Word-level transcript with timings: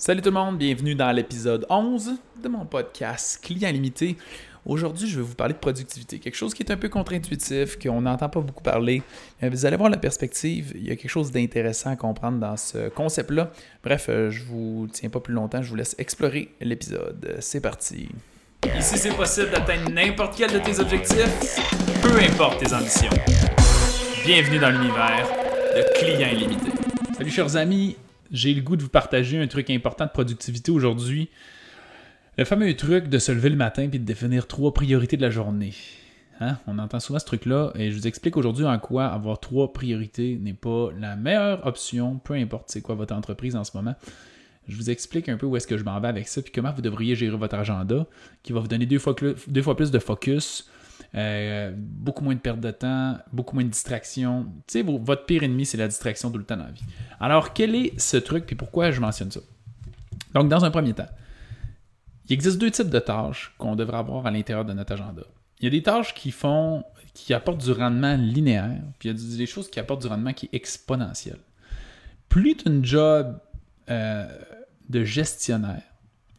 Salut 0.00 0.22
tout 0.22 0.28
le 0.28 0.34
monde, 0.34 0.58
bienvenue 0.58 0.94
dans 0.94 1.10
l'épisode 1.10 1.66
11 1.68 2.12
de 2.40 2.48
mon 2.48 2.64
podcast 2.64 3.40
Client 3.42 3.72
Limité. 3.72 4.16
Aujourd'hui, 4.64 5.08
je 5.08 5.16
vais 5.16 5.26
vous 5.26 5.34
parler 5.34 5.54
de 5.54 5.58
productivité, 5.58 6.20
quelque 6.20 6.36
chose 6.36 6.54
qui 6.54 6.62
est 6.62 6.70
un 6.70 6.76
peu 6.76 6.88
contre-intuitif, 6.88 7.76
qu'on 7.80 8.02
n'entend 8.02 8.28
pas 8.28 8.38
beaucoup 8.38 8.62
parler. 8.62 9.02
Mais 9.42 9.48
vous 9.48 9.66
allez 9.66 9.76
voir 9.76 9.90
la 9.90 9.96
perspective, 9.96 10.72
il 10.76 10.86
y 10.86 10.92
a 10.92 10.96
quelque 10.96 11.10
chose 11.10 11.32
d'intéressant 11.32 11.90
à 11.90 11.96
comprendre 11.96 12.38
dans 12.38 12.56
ce 12.56 12.90
concept-là. 12.90 13.50
Bref, 13.82 14.06
euh, 14.08 14.30
je 14.30 14.44
vous 14.44 14.86
tiens 14.92 15.08
pas 15.08 15.18
plus 15.18 15.34
longtemps, 15.34 15.62
je 15.62 15.68
vous 15.68 15.74
laisse 15.74 15.96
explorer 15.98 16.54
l'épisode. 16.60 17.34
C'est 17.40 17.60
parti. 17.60 18.08
Ici, 18.78 18.98
c'est 18.98 19.16
possible 19.16 19.50
d'atteindre 19.50 19.90
n'importe 19.90 20.36
quel 20.38 20.52
de 20.52 20.60
tes 20.60 20.78
objectifs, 20.78 21.58
peu 22.00 22.20
importe 22.20 22.64
tes 22.64 22.72
ambitions. 22.72 23.10
Bienvenue 24.24 24.60
dans 24.60 24.70
l'univers 24.70 25.28
de 25.74 25.98
Client 25.98 26.28
Illimité. 26.28 26.70
Salut 27.16 27.30
chers 27.32 27.56
amis, 27.56 27.96
j'ai 28.30 28.54
le 28.54 28.62
goût 28.62 28.76
de 28.76 28.82
vous 28.82 28.88
partager 28.88 29.38
un 29.38 29.46
truc 29.46 29.70
important 29.70 30.06
de 30.06 30.10
productivité 30.10 30.70
aujourd'hui. 30.70 31.28
Le 32.36 32.44
fameux 32.44 32.74
truc 32.76 33.08
de 33.08 33.18
se 33.18 33.32
lever 33.32 33.50
le 33.50 33.56
matin 33.56 33.82
et 33.82 33.88
de 33.88 33.98
définir 33.98 34.46
trois 34.46 34.72
priorités 34.72 35.16
de 35.16 35.22
la 35.22 35.30
journée. 35.30 35.74
Hein? 36.40 36.58
On 36.66 36.78
entend 36.78 37.00
souvent 37.00 37.18
ce 37.18 37.24
truc-là 37.24 37.72
et 37.74 37.90
je 37.90 37.96
vous 37.96 38.06
explique 38.06 38.36
aujourd'hui 38.36 38.64
en 38.64 38.78
quoi 38.78 39.06
avoir 39.06 39.40
trois 39.40 39.72
priorités 39.72 40.38
n'est 40.40 40.52
pas 40.52 40.90
la 40.98 41.16
meilleure 41.16 41.66
option, 41.66 42.18
peu 42.18 42.34
importe 42.34 42.70
c'est 42.70 42.80
quoi 42.80 42.94
votre 42.94 43.14
entreprise 43.14 43.56
en 43.56 43.64
ce 43.64 43.76
moment. 43.76 43.96
Je 44.68 44.76
vous 44.76 44.90
explique 44.90 45.28
un 45.28 45.36
peu 45.36 45.46
où 45.46 45.56
est-ce 45.56 45.66
que 45.66 45.78
je 45.78 45.84
m'en 45.84 45.98
vais 45.98 46.08
avec 46.08 46.28
ça, 46.28 46.42
puis 46.42 46.52
comment 46.52 46.70
vous 46.70 46.82
devriez 46.82 47.16
gérer 47.16 47.36
votre 47.36 47.56
agenda, 47.56 48.06
qui 48.42 48.52
va 48.52 48.60
vous 48.60 48.68
donner 48.68 48.86
deux 48.86 48.98
fois 48.98 49.16
plus 49.16 49.90
de 49.90 49.98
focus, 49.98 50.70
euh, 51.14 51.72
beaucoup 51.74 52.22
moins 52.22 52.34
de 52.34 52.40
perte 52.40 52.60
de 52.60 52.70
temps, 52.70 53.16
beaucoup 53.32 53.54
moins 53.54 53.64
de 53.64 53.70
distraction. 53.70 54.46
Tu 54.66 54.80
sais, 54.80 54.82
votre 54.82 55.24
pire 55.24 55.42
ennemi, 55.42 55.64
c'est 55.64 55.78
la 55.78 55.88
distraction 55.88 56.30
tout 56.30 56.38
le 56.38 56.44
temps 56.44 56.56
dans 56.56 56.70
vie. 56.70 56.84
Alors, 57.18 57.52
quel 57.52 57.74
est 57.74 57.98
ce 57.98 58.16
truc, 58.16 58.46
puis 58.46 58.56
pourquoi 58.56 58.90
je 58.90 59.00
mentionne 59.00 59.30
ça? 59.30 59.40
Donc, 60.34 60.48
dans 60.48 60.64
un 60.64 60.70
premier 60.70 60.92
temps, 60.92 61.08
il 62.28 62.34
existe 62.34 62.58
deux 62.58 62.70
types 62.70 62.90
de 62.90 62.98
tâches 62.98 63.54
qu'on 63.56 63.74
devrait 63.74 63.96
avoir 63.96 64.26
à 64.26 64.30
l'intérieur 64.30 64.64
de 64.64 64.74
notre 64.74 64.92
agenda. 64.92 65.22
Il 65.60 65.64
y 65.64 65.66
a 65.66 65.70
des 65.70 65.82
tâches 65.82 66.14
qui 66.14 67.34
apportent 67.34 67.64
du 67.64 67.72
rendement 67.72 68.14
linéaire, 68.16 68.82
puis 68.98 69.08
il 69.08 69.16
y 69.18 69.34
a 69.34 69.36
des 69.36 69.46
choses 69.46 69.70
qui 69.70 69.80
apportent 69.80 70.02
du 70.02 70.08
rendement 70.08 70.32
qui 70.32 70.46
est 70.46 70.54
exponentiel. 70.54 71.38
Plus 72.28 72.56
tu 72.56 72.68
as 72.68 72.82
job 72.82 73.40
euh, 73.88 74.28
de 74.90 75.04
gestionnaire, 75.04 75.82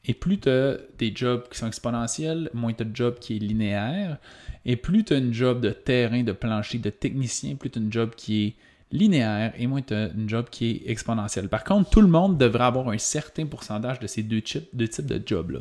et 0.06 0.14
plus 0.14 0.40
tu 0.40 0.50
as 0.50 0.78
des 0.98 1.12
jobs 1.14 1.48
qui 1.50 1.58
sont 1.58 1.68
exponentiels, 1.68 2.50
moins 2.54 2.74
tu 2.74 2.84
as 2.84 2.86
de 2.86 2.96
jobs 2.96 3.20
qui 3.20 3.36
est 3.36 3.40
linéaire. 3.40 4.18
Et 4.66 4.76
plus 4.76 5.04
tu 5.04 5.14
as 5.14 5.18
une 5.18 5.34
job 5.34 5.62
de 5.62 5.72
terrain, 5.72 6.24
de 6.24 6.32
plancher, 6.32 6.78
de 6.78 6.90
technicien, 6.90 7.56
plus 7.56 7.70
tu 7.70 7.80
as 7.80 7.82
une 7.82 7.92
job 7.92 8.12
qui 8.16 8.46
est 8.46 8.56
linéaire 8.92 9.54
et 9.58 9.68
moins 9.68 9.82
tu 9.82 9.94
as 9.94 10.10
une 10.10 10.28
job 10.28 10.48
qui 10.50 10.72
est 10.72 10.90
exponentielle. 10.90 11.50
Par 11.50 11.64
contre, 11.64 11.90
tout 11.90 12.02
le 12.02 12.08
monde 12.08 12.38
devrait 12.38 12.64
avoir 12.64 12.90
un 12.90 12.98
certain 12.98 13.46
pourcentage 13.46 14.00
de 14.00 14.08
ces 14.08 14.24
deux 14.24 14.42
types, 14.42 14.76
de 14.76 15.22
jobs-là. 15.26 15.60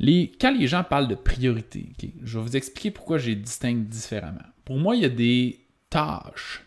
Les, 0.00 0.30
quand 0.40 0.56
les 0.56 0.66
gens 0.66 0.84
parlent 0.84 1.08
de 1.08 1.14
priorité, 1.14 1.88
je 2.22 2.38
vais 2.38 2.44
vous 2.44 2.56
expliquer 2.56 2.90
pourquoi 2.90 3.18
j'ai 3.18 3.34
distingue 3.34 3.86
différemment. 3.86 4.44
Pour 4.64 4.76
moi, 4.76 4.94
il 4.94 5.02
y 5.02 5.06
a 5.06 5.10
des 5.10 5.60
tâches 5.90 6.64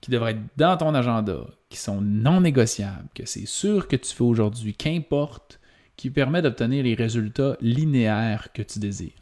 qui 0.00 0.10
devraient 0.10 0.32
être 0.32 0.42
dans 0.56 0.76
ton 0.76 0.94
agenda, 0.94 1.46
qui 1.70 1.78
sont 1.78 2.00
non 2.00 2.42
négociables, 2.42 3.08
que 3.14 3.24
c'est 3.24 3.46
sûr 3.46 3.88
que 3.88 3.96
tu 3.96 4.14
fais 4.14 4.22
aujourd'hui, 4.22 4.74
qu'importe, 4.74 5.58
qui 5.96 6.10
permet 6.10 6.42
d'obtenir 6.42 6.84
les 6.84 6.94
résultats 6.94 7.56
linéaires 7.60 8.52
que 8.52 8.62
tu 8.62 8.78
désires. 8.78 9.12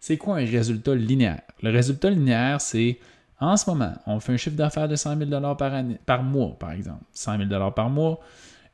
C'est 0.00 0.16
quoi 0.16 0.36
un 0.38 0.44
résultat 0.44 0.94
linéaire? 0.94 1.42
Le 1.62 1.70
résultat 1.70 2.10
linéaire, 2.10 2.60
c'est 2.60 2.98
en 3.42 3.56
ce 3.56 3.68
moment, 3.68 3.92
on 4.06 4.20
fait 4.20 4.32
un 4.32 4.36
chiffre 4.36 4.56
d'affaires 4.56 4.88
de 4.88 4.94
100 4.94 5.18
000 5.18 5.56
par, 5.56 5.72
par 6.06 6.22
mois, 6.22 6.56
par 6.58 6.70
exemple. 6.70 7.02
100 7.12 7.48
000 7.48 7.70
par 7.72 7.90
mois. 7.90 8.20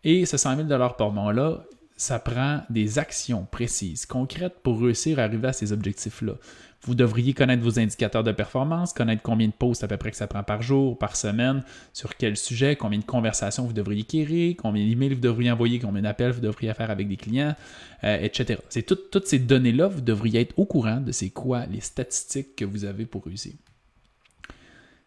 Et 0.04 0.26
ce 0.26 0.36
100 0.36 0.68
000 0.68 0.68
par 0.68 1.10
mois-là, 1.10 1.64
ça 1.98 2.20
prend 2.20 2.62
des 2.70 3.00
actions 3.00 3.44
précises, 3.50 4.06
concrètes 4.06 4.60
pour 4.62 4.80
réussir 4.80 5.18
à 5.18 5.24
arriver 5.24 5.48
à 5.48 5.52
ces 5.52 5.72
objectifs-là. 5.72 6.34
Vous 6.82 6.94
devriez 6.94 7.34
connaître 7.34 7.62
vos 7.64 7.80
indicateurs 7.80 8.22
de 8.22 8.30
performance, 8.30 8.92
connaître 8.92 9.20
combien 9.20 9.48
de 9.48 9.52
posts 9.52 9.82
à 9.82 9.88
peu 9.88 9.96
près 9.96 10.12
que 10.12 10.16
ça 10.16 10.28
prend 10.28 10.44
par 10.44 10.62
jour, 10.62 10.96
par 10.96 11.16
semaine, 11.16 11.64
sur 11.92 12.16
quel 12.16 12.36
sujet, 12.36 12.76
combien 12.76 13.00
de 13.00 13.04
conversations 13.04 13.64
vous 13.64 13.72
devriez 13.72 14.02
acquérir, 14.02 14.54
combien 14.56 14.86
d'emails 14.86 15.14
vous 15.14 15.20
devriez 15.20 15.50
envoyer, 15.50 15.80
combien 15.80 16.02
d'appels 16.02 16.30
vous 16.30 16.40
devriez 16.40 16.72
faire 16.72 16.92
avec 16.92 17.08
des 17.08 17.16
clients, 17.16 17.56
euh, 18.04 18.18
etc. 18.20 18.60
C'est 18.68 18.82
toutes 18.82 19.26
ces 19.26 19.40
données-là, 19.40 19.88
vous 19.88 20.00
devriez 20.00 20.42
être 20.42 20.56
au 20.56 20.66
courant 20.66 21.00
de 21.00 21.10
c'est 21.10 21.30
quoi 21.30 21.66
les 21.66 21.80
statistiques 21.80 22.54
que 22.54 22.64
vous 22.64 22.84
avez 22.84 23.06
pour 23.06 23.24
réussir. 23.24 23.54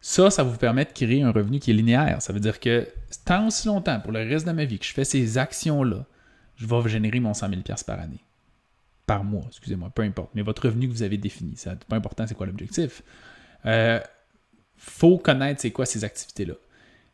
Ça, 0.02 0.30
ça 0.30 0.44
vous 0.44 0.58
permet 0.58 0.84
de 0.84 0.92
créer 0.92 1.22
un 1.22 1.32
revenu 1.32 1.60
qui 1.60 1.72
est 1.72 1.74
linéaire. 1.74 2.22
Ça 2.22 2.34
veut 2.34 2.42
dire 2.42 2.60
que 2.60 2.86
tant 3.24 3.48
aussi 3.48 3.68
longtemps, 3.68 4.02
pour 4.02 4.12
le 4.12 4.20
reste 4.20 4.46
de 4.46 4.52
ma 4.52 4.66
vie, 4.66 4.78
que 4.78 4.86
je 4.86 4.94
fais 4.94 5.06
ces 5.06 5.38
actions-là, 5.38 6.06
je 6.56 6.66
vais 6.66 6.90
générer 6.90 7.20
mon 7.20 7.34
100 7.34 7.50
000 7.50 7.62
par 7.86 8.00
année. 8.00 8.24
Par 9.06 9.24
mois, 9.24 9.44
excusez-moi, 9.48 9.90
peu 9.90 10.04
importe. 10.04 10.32
Mais 10.36 10.42
votre 10.42 10.66
revenu 10.66 10.88
que 10.88 10.94
vous 10.94 11.04
avez 11.04 11.18
défini, 11.18 11.54
c'est 11.56 11.84
pas 11.86 11.96
important, 11.96 12.26
c'est 12.28 12.36
quoi 12.36 12.46
l'objectif? 12.46 13.04
Euh, 13.66 14.00
faut 14.78 15.18
connaître 15.18 15.62
c'est 15.62 15.72
quoi 15.72 15.86
ces 15.86 16.04
activités-là. 16.04 16.54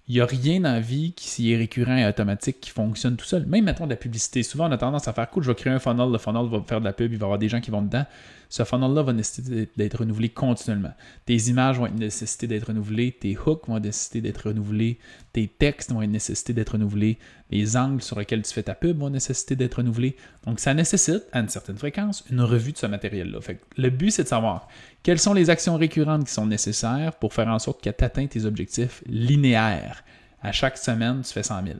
Il 0.09 0.15
n'y 0.15 0.21
a 0.21 0.25
rien 0.25 0.61
dans 0.61 0.71
la 0.71 0.79
vie 0.79 1.11
qui 1.11 1.51
est 1.51 1.57
récurrent 1.57 1.97
et 1.97 2.07
automatique 2.07 2.61
qui 2.61 2.69
fonctionne 2.69 3.17
tout 3.17 3.25
seul. 3.25 3.45
Même 3.45 3.65
mettons 3.65 3.83
de 3.83 3.89
la 3.89 3.97
publicité. 3.97 4.41
Souvent, 4.41 4.69
on 4.69 4.71
a 4.71 4.77
tendance 4.77 5.09
à 5.09 5.13
faire 5.13 5.29
cool, 5.29 5.43
je 5.43 5.51
vais 5.51 5.55
créer 5.55 5.73
un 5.73 5.79
funnel, 5.79 6.09
le 6.09 6.17
funnel 6.17 6.47
va 6.47 6.61
faire 6.65 6.79
de 6.79 6.85
la 6.85 6.93
pub, 6.93 7.11
il 7.11 7.17
va 7.17 7.23
y 7.23 7.25
avoir 7.25 7.39
des 7.39 7.49
gens 7.49 7.59
qui 7.59 7.71
vont 7.71 7.81
dedans. 7.81 8.05
Ce 8.47 8.63
funnel-là 8.63 9.03
va 9.03 9.11
nécessiter 9.11 9.67
d'être 9.75 9.99
renouvelé 9.99 10.29
continuellement. 10.29 10.93
Tes 11.25 11.35
images 11.49 11.77
vont 11.77 11.89
nécessiter 11.89 12.47
d'être 12.47 12.67
renouvelées, 12.67 13.11
tes 13.11 13.37
hooks 13.37 13.67
vont 13.67 13.79
nécessiter 13.79 14.21
d'être 14.21 14.47
renouvelés, 14.47 14.97
tes 15.33 15.49
textes 15.49 15.91
vont 15.91 16.01
nécessiter 16.07 16.53
d'être 16.53 16.71
renouvelés, 16.71 17.17
les 17.51 17.75
angles 17.75 18.01
sur 18.01 18.17
lesquels 18.17 18.43
tu 18.43 18.53
fais 18.53 18.63
ta 18.63 18.75
pub 18.75 18.97
vont 18.97 19.09
nécessiter 19.09 19.57
d'être 19.57 19.75
renouvelés. 19.75 20.15
Donc, 20.45 20.61
ça 20.61 20.73
nécessite, 20.73 21.23
à 21.33 21.41
une 21.41 21.49
certaine 21.49 21.77
fréquence, 21.77 22.23
une 22.31 22.39
revue 22.39 22.71
de 22.71 22.77
ce 22.77 22.85
matériel-là. 22.85 23.39
le 23.75 23.89
but, 23.89 24.11
c'est 24.11 24.23
de 24.23 24.29
savoir 24.29 24.69
quelles 25.07 25.19
sont 25.19 25.33
les 25.33 25.49
actions 25.49 25.77
récurrentes 25.77 26.25
qui 26.25 26.33
sont 26.33 26.45
nécessaires 26.45 27.13
pour 27.13 27.33
faire 27.33 27.47
en 27.47 27.59
sorte 27.59 27.81
que 27.81 27.89
tu 27.89 28.03
atteignes 28.03 28.27
tes 28.27 28.43
objectifs 28.43 29.01
linéaires? 29.05 30.03
À 30.41 30.51
chaque 30.51 30.77
semaine, 30.77 31.21
tu 31.21 31.31
fais 31.31 31.43
100 31.43 31.63
000. 31.63 31.77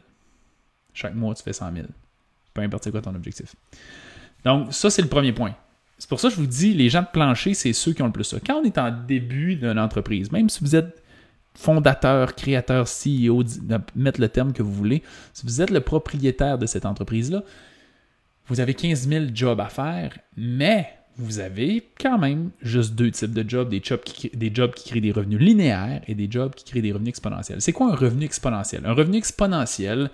Chaque 0.94 1.14
mois, 1.14 1.36
tu 1.36 1.44
fais 1.44 1.52
100 1.52 1.74
000. 1.74 1.88
Peu 2.54 2.62
importe 2.62 2.90
quoi 2.90 3.02
ton 3.02 3.14
objectif. 3.14 3.54
Donc, 4.46 4.74
ça, 4.74 4.90
c'est 4.90 5.02
le 5.02 5.10
premier 5.10 5.34
point. 5.34 5.54
C'est 5.98 6.08
pour 6.08 6.22
ça 6.22 6.30
que 6.30 6.36
je 6.36 6.40
vous 6.40 6.48
dis, 6.48 6.74
les 6.74 6.88
gens 6.88 7.02
de 7.02 7.10
plancher, 7.12 7.54
c'est 7.54 7.74
ceux 7.74 7.92
qui 7.92 8.02
ont 8.02 8.06
le 8.06 8.14
plus 8.14 8.24
ça. 8.24 8.38
Quand 8.40 8.62
on 8.62 8.64
est 8.64 8.78
en 8.78 8.92
début 8.92 9.58
d'une 9.58 9.78
entreprise, 9.78 10.32
même 10.32 10.48
si 10.48 10.64
vous 10.64 10.78
êtes 10.78 11.04
fondateur, 11.54 12.34
créateur, 12.34 12.86
CEO, 12.86 13.44
mettre 13.94 14.22
le 14.22 14.30
terme 14.30 14.54
que 14.54 14.64
vous 14.64 14.72
voulez, 14.72 15.04
si 15.34 15.46
vous 15.46 15.62
êtes 15.62 15.72
le 15.72 15.82
propriétaire 15.82 16.58
de 16.58 16.66
cette 16.66 16.86
entreprise-là, 16.86 17.44
vous 18.46 18.62
avez 18.62 18.74
15 18.74 19.10
000 19.10 19.26
jobs 19.34 19.60
à 19.60 19.68
faire, 19.68 20.18
mais 20.38 20.97
vous 21.18 21.40
avez 21.40 21.84
quand 22.00 22.20
même 22.20 22.52
juste 22.62 22.94
deux 22.94 23.10
types 23.10 23.34
de 23.34 23.48
jobs, 23.48 23.70
des 23.70 23.82
jobs, 23.84 24.02
qui, 24.04 24.30
créent 24.30 25.02
des 25.02 25.12
revenus 25.12 25.40
linéaires 25.40 26.02
et 26.08 26.14
des 26.14 26.30
jobs 26.30 26.54
qui 26.54 26.64
créent 26.64 26.82
des 26.82 26.92
revenus 26.92 27.10
exponentiels. 27.10 27.62
C'est 27.62 27.74
quoi 27.74 27.92
un 27.92 27.96
revenu 27.96 28.26
exponentiel? 28.26 28.86
Un 28.86 28.94
revenu 28.94 29.18
exponentiel, 29.18 30.12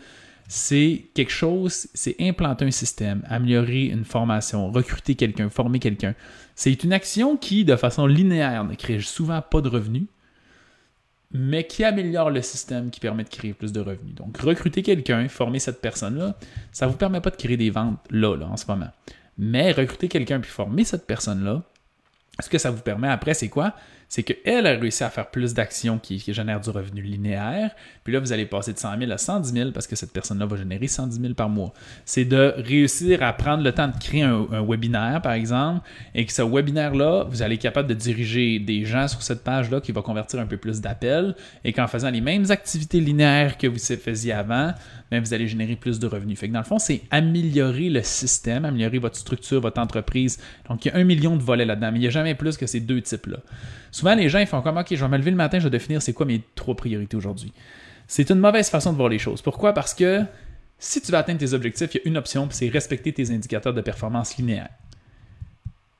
c'est 0.47 1.05
quelque 1.13 1.31
chose, 1.31 1.87
c'est 1.93 2.15
implanter 2.21 2.65
un 2.65 2.71
système, 2.71 3.21
améliorer 3.27 3.85
une 3.85 4.05
formation, 4.05 4.71
recruter 4.71 5.15
quelqu'un, 5.15 5.49
former 5.49 5.79
quelqu'un. 5.79 6.15
C'est 6.55 6.83
une 6.83 6.93
action 6.93 7.35
qui, 7.35 7.65
de 7.65 7.75
façon 7.75 8.05
linéaire, 8.07 8.63
ne 8.63 8.75
crée 8.75 9.01
souvent 9.01 9.41
pas 9.41 9.59
de 9.59 9.67
revenus, 9.67 10.05
mais 11.31 11.65
qui 11.65 11.83
améliore 11.83 12.29
le 12.29 12.41
système 12.41 12.91
qui 12.91 12.99
permet 12.99 13.23
de 13.23 13.29
créer 13.29 13.53
plus 13.53 13.73
de 13.73 13.81
revenus. 13.81 14.15
Donc, 14.15 14.37
recruter 14.37 14.83
quelqu'un, 14.83 15.27
former 15.27 15.59
cette 15.59 15.81
personne-là, 15.81 16.37
ça 16.71 16.85
ne 16.85 16.91
vous 16.91 16.97
permet 16.97 17.19
pas 17.19 17.31
de 17.31 17.35
créer 17.35 17.57
des 17.57 17.71
ventes 17.71 17.99
là, 18.11 18.37
là, 18.37 18.47
en 18.47 18.55
ce 18.55 18.65
moment. 18.67 18.89
Mais 19.37 19.71
recruter 19.71 20.07
quelqu'un 20.07 20.39
puis 20.39 20.51
former 20.51 20.83
cette 20.83 21.07
personne-là, 21.07 21.63
ce 22.39 22.49
que 22.49 22.57
ça 22.57 22.71
vous 22.71 22.81
permet 22.81 23.09
après, 23.09 23.33
c'est 23.33 23.49
quoi? 23.49 23.75
C'est 24.13 24.21
qu'elle 24.21 24.67
a 24.67 24.73
réussi 24.73 25.03
à 25.03 25.09
faire 25.09 25.31
plus 25.31 25.55
d'actions 25.55 25.97
qui, 25.97 26.19
génèrent 26.19 26.59
du 26.59 26.69
revenu 26.69 27.01
linéaire. 27.01 27.71
Puis 28.03 28.13
là, 28.13 28.19
vous 28.19 28.31
allez 28.31 28.45
passer 28.45 28.71
de 28.71 28.77
100 28.77 28.99
000 28.99 29.11
à 29.11 29.17
110 29.17 29.51
000 29.51 29.71
parce 29.71 29.87
que 29.87 29.95
cette 29.95 30.13
personne-là 30.13 30.45
va 30.45 30.55
générer 30.55 30.87
110 30.87 31.19
000 31.19 31.33
par 31.33 31.49
mois. 31.49 31.73
C'est 32.05 32.23
de 32.23 32.53
réussir 32.57 33.23
à 33.23 33.33
prendre 33.33 33.63
le 33.63 33.71
temps 33.71 33.87
de 33.87 33.97
créer 33.97 34.21
un, 34.21 34.45
webinaire, 34.63 35.19
par 35.23 35.31
exemple, 35.31 35.81
et 36.13 36.27
que 36.27 36.31
ce 36.31 36.43
webinaire-là, 36.43 37.23
vous 37.27 37.41
allez 37.41 37.55
être 37.55 37.61
capable 37.63 37.89
de 37.89 37.95
diriger 37.95 38.59
des 38.59 38.85
gens 38.85 39.07
sur 39.07 39.23
cette 39.23 39.43
page-là 39.43 39.81
qui 39.81 39.91
va 39.91 40.03
convertir 40.03 40.39
un 40.39 40.45
peu 40.45 40.57
plus 40.57 40.79
d'appels 40.79 41.33
et 41.63 41.73
qu'en 41.73 41.87
faisant 41.87 42.11
les 42.11 42.21
mêmes 42.21 42.51
activités 42.51 42.99
linéaires 42.99 43.57
que 43.57 43.65
vous 43.65 43.79
faisiez 43.79 44.33
avant, 44.33 44.73
bien, 45.09 45.21
vous 45.21 45.33
allez 45.33 45.47
générer 45.47 45.75
plus 45.75 45.97
de 45.97 46.05
revenus. 46.05 46.37
Fait 46.37 46.49
que 46.49 46.53
dans 46.53 46.59
le 46.59 46.65
fond, 46.65 46.77
c'est 46.77 47.01
améliorer 47.09 47.89
le 47.89 48.03
système, 48.03 48.63
améliorer 48.63 48.99
votre 48.99 49.15
structure, 49.15 49.59
votre 49.59 49.81
entreprise. 49.81 50.37
Donc, 50.69 50.85
il 50.85 50.89
y 50.89 50.91
a 50.91 50.97
un 50.97 51.03
million 51.03 51.35
de 51.35 51.41
volets 51.41 51.65
là-dedans, 51.65 51.91
mais 51.91 51.97
il 51.97 52.01
n'y 52.01 52.07
a 52.07 52.11
jamais 52.11 52.35
plus 52.35 52.57
que 52.57 52.67
ces 52.67 52.79
deux 52.79 53.01
types-là. 53.01 53.37
Souvent, 54.03 54.15
les 54.15 54.27
gens 54.27 54.45
font 54.45 54.61
comme 54.61 54.75
OK, 54.75 54.87
je 54.89 54.95
vais 54.97 55.07
me 55.07 55.15
lever 55.15 55.31
le 55.31 55.37
matin, 55.37 55.59
je 55.59 55.63
vais 55.63 55.69
définir 55.69 56.01
c'est 56.01 56.11
quoi 56.11 56.25
mes 56.25 56.41
trois 56.55 56.75
priorités 56.75 57.15
aujourd'hui. 57.15 57.53
C'est 58.05 58.29
une 58.31 58.39
mauvaise 58.39 58.69
façon 58.69 58.91
de 58.91 58.97
voir 58.97 59.07
les 59.07 59.17
choses. 59.17 59.41
Pourquoi? 59.41 59.71
Parce 59.71 59.93
que 59.93 60.25
si 60.77 60.99
tu 60.99 61.09
veux 61.09 61.17
atteindre 61.17 61.39
tes 61.39 61.53
objectifs, 61.53 61.95
il 61.95 62.01
y 62.03 62.05
a 62.05 62.09
une 62.09 62.17
option, 62.17 62.45
c'est 62.51 62.67
respecter 62.67 63.13
tes 63.13 63.31
indicateurs 63.31 63.73
de 63.73 63.79
performance 63.79 64.35
linéaire. 64.35 64.67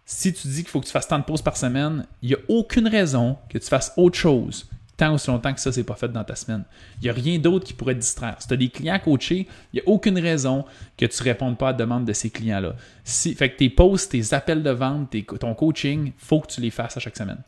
Si 0.04 0.34
tu 0.34 0.50
dis 0.50 0.64
qu'il 0.64 0.68
faut 0.68 0.82
que 0.82 0.86
tu 0.86 0.92
fasses 0.92 1.08
tant 1.08 1.18
de 1.18 1.24
pauses 1.24 1.42
par 1.42 1.56
semaine, 1.56 2.06
il 2.22 2.28
n'y 2.28 2.36
a 2.36 2.40
aucune 2.50 2.90
raison 2.90 3.38
que 3.48 3.58
tu 3.58 3.68
fasses 3.68 3.94
autre 3.96 4.18
chose 4.18 4.68
tant 4.98 5.14
aussi 5.14 5.30
longtemps 5.30 5.54
que 5.54 5.62
ça, 5.62 5.72
c'est 5.72 5.86
pas 5.86 5.96
fait 5.96 6.12
dans 6.12 6.26
ta 6.26 6.36
semaine. 6.36 6.66
Il 7.02 7.06
n'y 7.06 7.10
a 7.10 7.14
rien 7.14 7.40
d'autre 7.40 7.66
qui 7.66 7.74
pourrait 7.74 7.96
te 7.96 8.02
distraire. 8.02 8.36
Si 8.40 8.48
tu 8.50 8.54
as 8.54 8.58
des 8.58 8.70
clients 8.70 9.00
coachés, 9.00 9.48
il 9.72 9.78
n'y 9.78 9.80
a 9.80 9.88
aucune 9.88 10.20
raison 10.20 10.66
que 10.98 11.06
tu 11.06 11.20
ne 11.20 11.24
répondes 11.24 11.58
pas 11.58 11.70
à 11.70 11.72
la 11.72 11.78
demande 11.78 12.06
de 12.06 12.14
ces 12.14 12.30
clients-là. 12.30 12.76
Si, 13.06 13.34
fait 13.34 13.50
que 13.50 13.58
tes 13.58 13.70
posts, 13.70 14.12
tes 14.12 14.34
appels 14.34 14.62
de 14.62 14.70
vente, 14.70 15.16
ton 15.40 15.56
coaching, 15.56 16.08
il 16.08 16.14
faut 16.18 16.42
que 16.42 16.48
tu 16.48 16.62
les 16.62 16.70
fasses 16.70 16.98
à 16.98 17.00
chaque 17.00 17.18
semaine. 17.18 17.42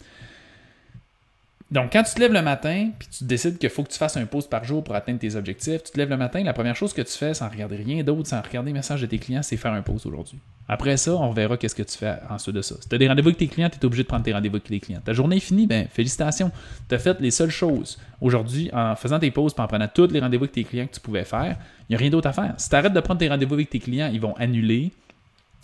Donc, 1.71 1.91
quand 1.91 2.03
tu 2.03 2.13
te 2.13 2.19
lèves 2.19 2.31
le 2.31 2.43
matin, 2.43 2.91
puis 2.97 3.07
tu 3.09 3.23
décides 3.23 3.57
qu'il 3.57 3.69
faut 3.71 3.83
que 3.83 3.91
tu 3.91 3.97
fasses 3.97 4.17
un 4.17 4.25
post 4.27 4.51
par 4.51 4.63
jour 4.63 4.83
pour 4.83 4.93
atteindre 4.93 5.19
tes 5.19 5.35
objectifs, 5.35 5.83
tu 5.83 5.91
te 5.93 5.97
lèves 5.97 6.09
le 6.09 6.17
matin, 6.17 6.43
la 6.43 6.53
première 6.53 6.75
chose 6.75 6.93
que 6.93 7.01
tu 7.01 7.11
fais 7.11 7.33
sans 7.33 7.49
regarder 7.49 7.77
rien 7.77 8.03
d'autre, 8.03 8.29
sans 8.29 8.41
regarder 8.41 8.69
les 8.69 8.73
messages 8.73 9.01
de 9.01 9.07
tes 9.07 9.17
clients, 9.17 9.41
c'est 9.41 9.57
faire 9.57 9.73
un 9.73 9.81
post 9.81 10.05
aujourd'hui. 10.05 10.37
Après 10.67 10.97
ça, 10.97 11.15
on 11.15 11.31
verra 11.31 11.57
qu'est-ce 11.57 11.75
que 11.75 11.83
tu 11.83 11.97
fais 11.97 12.15
ensuite 12.29 12.55
de 12.55 12.61
ça. 12.61 12.75
Si 12.79 12.89
tu 12.89 12.95
as 12.95 12.97
des 12.97 13.07
rendez-vous 13.07 13.29
avec 13.29 13.37
tes 13.37 13.47
clients, 13.47 13.69
tu 13.69 13.77
es 13.79 13.85
obligé 13.85 14.03
de 14.03 14.07
prendre 14.07 14.23
tes 14.23 14.33
rendez-vous 14.33 14.55
avec 14.55 14.67
tes 14.67 14.79
clients. 14.79 15.01
Ta 15.03 15.13
journée 15.13 15.37
est 15.37 15.39
finie, 15.39 15.65
ben 15.65 15.87
félicitations. 15.91 16.51
Tu 16.87 16.95
as 16.95 16.99
fait 16.99 17.19
les 17.19 17.31
seules 17.31 17.51
choses 17.51 17.99
aujourd'hui 18.21 18.69
en 18.71 18.95
faisant 18.95 19.19
tes 19.19 19.31
pauses, 19.31 19.53
en 19.57 19.67
prenant 19.67 19.87
tous 19.87 20.11
les 20.11 20.19
rendez-vous 20.19 20.45
avec 20.45 20.53
tes 20.53 20.63
clients 20.63 20.87
que 20.87 20.93
tu 20.93 21.01
pouvais 21.01 21.25
faire. 21.25 21.57
Il 21.89 21.91
n'y 21.91 21.95
a 21.95 21.99
rien 21.99 22.09
d'autre 22.09 22.29
à 22.29 22.33
faire. 22.33 22.53
Si 22.57 22.69
tu 22.69 22.75
arrêtes 22.75 22.93
de 22.93 22.99
prendre 22.99 23.19
tes 23.19 23.29
rendez-vous 23.29 23.55
avec 23.55 23.69
tes 23.69 23.79
clients, 23.79 24.09
ils 24.11 24.21
vont 24.21 24.35
annuler 24.37 24.91